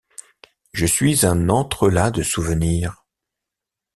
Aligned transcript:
Je 0.73 0.87
suis 0.87 1.27
un 1.27 1.47
entrelacs 1.49 2.15
de 2.15 2.23
souvenirs. 2.23 3.05